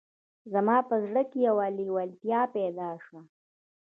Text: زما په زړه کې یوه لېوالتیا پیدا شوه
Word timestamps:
زما 0.53 0.77
په 0.89 0.95
زړه 1.05 1.21
کې 1.29 1.39
یوه 1.47 1.65
لېوالتیا 1.77 2.41
پیدا 2.55 2.89
شوه 3.03 3.21